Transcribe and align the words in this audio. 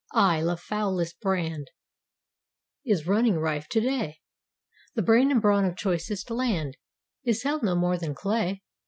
Aye, 0.13 0.41
of 0.41 0.59
foulest 0.59 1.19
brand 1.19 1.69
Is 2.83 3.05
running 3.05 3.35
rife 3.37 3.67
today; 3.69 4.17
The 4.95 5.03
brain 5.03 5.29
and 5.29 5.39
brawn 5.39 5.63
of 5.63 5.77
choicest 5.77 6.31
land 6.31 6.75
Is 7.23 7.43
held 7.43 7.61
no 7.61 7.75
more 7.75 7.99
than 7.99 8.15
clay. 8.15 8.63